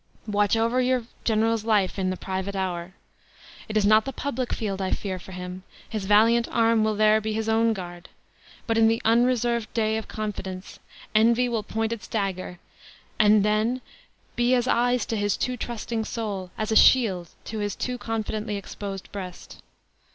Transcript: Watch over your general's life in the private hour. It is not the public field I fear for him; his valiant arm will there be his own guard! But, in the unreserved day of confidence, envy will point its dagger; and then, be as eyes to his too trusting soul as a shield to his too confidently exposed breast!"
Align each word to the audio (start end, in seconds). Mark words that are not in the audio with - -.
Watch 0.25 0.57
over 0.57 0.81
your 0.81 1.03
general's 1.23 1.63
life 1.63 1.99
in 1.99 2.09
the 2.09 2.17
private 2.17 2.55
hour. 2.55 2.95
It 3.69 3.77
is 3.77 3.85
not 3.85 4.03
the 4.05 4.11
public 4.11 4.51
field 4.51 4.81
I 4.81 4.89
fear 4.89 5.19
for 5.19 5.31
him; 5.31 5.61
his 5.87 6.05
valiant 6.05 6.47
arm 6.49 6.83
will 6.83 6.95
there 6.95 7.21
be 7.21 7.33
his 7.33 7.47
own 7.47 7.71
guard! 7.73 8.09
But, 8.65 8.79
in 8.79 8.87
the 8.87 8.99
unreserved 9.05 9.71
day 9.75 9.97
of 9.97 10.07
confidence, 10.07 10.79
envy 11.13 11.47
will 11.47 11.61
point 11.61 11.93
its 11.93 12.07
dagger; 12.07 12.57
and 13.19 13.45
then, 13.45 13.79
be 14.35 14.55
as 14.55 14.67
eyes 14.67 15.05
to 15.05 15.15
his 15.15 15.37
too 15.37 15.55
trusting 15.55 16.05
soul 16.05 16.49
as 16.57 16.71
a 16.71 16.75
shield 16.75 17.29
to 17.45 17.59
his 17.59 17.75
too 17.75 17.99
confidently 17.99 18.55
exposed 18.57 19.11
breast!" 19.11 19.61